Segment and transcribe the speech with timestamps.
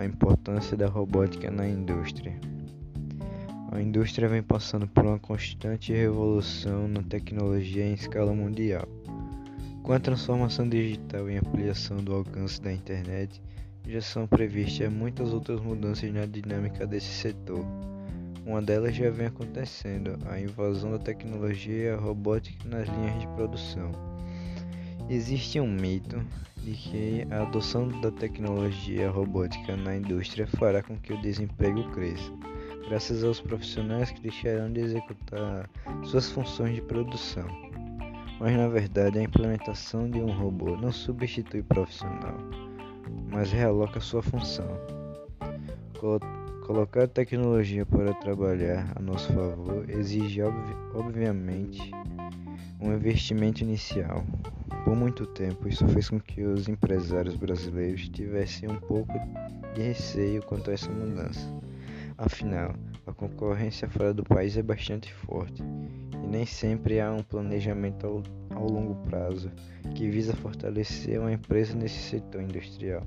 [0.00, 2.34] a importância da robótica na indústria.
[3.70, 8.88] A indústria vem passando por uma constante revolução na tecnologia em escala mundial.
[9.82, 13.42] Com a transformação digital e ampliação do alcance da internet,
[13.86, 17.62] já são previstas muitas outras mudanças na dinâmica desse setor.
[18.46, 23.92] Uma delas já vem acontecendo, a invasão da tecnologia robótica nas linhas de produção.
[25.10, 26.24] Existe um mito
[26.58, 32.30] de que a adoção da tecnologia robótica na indústria fará com que o desemprego cresça,
[32.88, 35.68] graças aos profissionais que deixarão de executar
[36.04, 37.44] suas funções de produção.
[38.38, 42.38] Mas na verdade, a implementação de um robô não substitui o profissional,
[43.32, 44.78] mas realoca sua função.
[46.66, 50.40] Colocar a tecnologia para trabalhar a nosso favor exige,
[50.94, 51.90] obviamente,
[52.80, 54.24] um investimento inicial.
[54.84, 59.12] Por muito tempo, isso fez com que os empresários brasileiros tivessem um pouco
[59.74, 61.40] de receio quanto a essa mudança.
[62.16, 62.74] Afinal,
[63.06, 65.62] a concorrência fora do país é bastante forte
[66.22, 68.22] e nem sempre há um planejamento ao,
[68.54, 69.50] ao longo prazo
[69.94, 73.02] que visa fortalecer uma empresa nesse setor industrial.